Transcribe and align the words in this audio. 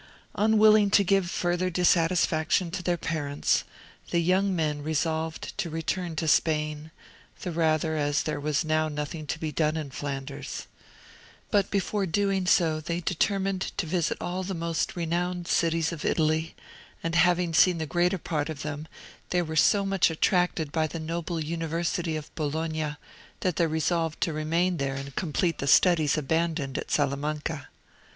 Unwilling 0.33 0.89
to 0.89 1.03
give 1.03 1.29
further 1.29 1.69
dissatisfaction 1.69 2.71
to 2.71 2.81
their 2.81 2.97
parents, 2.97 3.63
the 4.09 4.17
young 4.17 4.55
men 4.55 4.81
resolved 4.81 5.55
to 5.59 5.69
return 5.69 6.15
to 6.15 6.27
Spain, 6.27 6.89
the 7.41 7.51
rather 7.51 7.95
as 7.97 8.23
there 8.23 8.39
was 8.39 8.65
now 8.65 8.89
nothing 8.89 9.27
to 9.27 9.37
be 9.37 9.51
done 9.51 9.77
in 9.77 9.91
Flanders. 9.91 10.65
But 11.51 11.69
before 11.69 12.07
doing 12.07 12.47
so 12.47 12.79
they 12.81 12.99
determined 13.01 13.73
to 13.77 13.85
visit 13.85 14.17
all 14.19 14.41
the 14.41 14.55
most 14.55 14.95
renowned 14.95 15.47
cities 15.47 15.91
of 15.91 16.03
Italy; 16.03 16.55
and 17.03 17.13
having 17.13 17.53
seen 17.53 17.77
the 17.77 17.85
greater 17.85 18.17
part 18.17 18.49
of 18.49 18.63
them, 18.63 18.87
they 19.29 19.43
were 19.43 19.55
so 19.55 19.85
much 19.85 20.09
attracted 20.09 20.71
by 20.71 20.87
the 20.87 20.99
noble 20.99 21.39
university 21.39 22.15
of 22.15 22.33
Bologna, 22.33 22.95
that 23.41 23.57
they 23.57 23.67
resolved 23.67 24.19
to 24.21 24.33
remain 24.33 24.77
there 24.77 24.95
and 24.95 25.15
complete 25.15 25.59
the 25.59 25.67
studies 25.67 26.17
abandoned 26.17 26.79
at 26.79 26.89
Salamanca. 26.89 27.67